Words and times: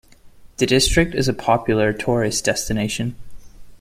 The 0.57 0.65
district 0.65 1.13
is 1.13 1.27
a 1.27 1.33
popular 1.35 1.93
tourist 1.93 2.43
destination. 2.43 3.15